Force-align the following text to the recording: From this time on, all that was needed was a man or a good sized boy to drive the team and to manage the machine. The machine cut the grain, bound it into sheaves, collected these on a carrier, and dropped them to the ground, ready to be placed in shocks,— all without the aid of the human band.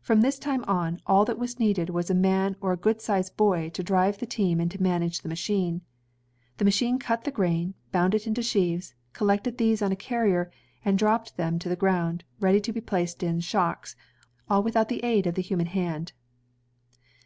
From 0.00 0.22
this 0.22 0.38
time 0.38 0.64
on, 0.66 0.98
all 1.06 1.26
that 1.26 1.38
was 1.38 1.60
needed 1.60 1.90
was 1.90 2.08
a 2.08 2.14
man 2.14 2.56
or 2.62 2.72
a 2.72 2.76
good 2.78 3.02
sized 3.02 3.36
boy 3.36 3.68
to 3.74 3.82
drive 3.82 4.16
the 4.16 4.24
team 4.24 4.60
and 4.60 4.70
to 4.70 4.82
manage 4.82 5.20
the 5.20 5.28
machine. 5.28 5.82
The 6.56 6.64
machine 6.64 6.98
cut 6.98 7.24
the 7.24 7.30
grain, 7.30 7.74
bound 7.92 8.14
it 8.14 8.26
into 8.26 8.40
sheaves, 8.42 8.94
collected 9.12 9.58
these 9.58 9.82
on 9.82 9.92
a 9.92 9.94
carrier, 9.94 10.50
and 10.86 10.96
dropped 10.98 11.36
them 11.36 11.58
to 11.58 11.68
the 11.68 11.76
ground, 11.76 12.24
ready 12.40 12.62
to 12.62 12.72
be 12.72 12.80
placed 12.80 13.22
in 13.22 13.40
shocks,— 13.40 13.94
all 14.48 14.62
without 14.62 14.88
the 14.88 15.04
aid 15.04 15.26
of 15.26 15.34
the 15.34 15.42
human 15.42 15.66
band. 15.66 16.14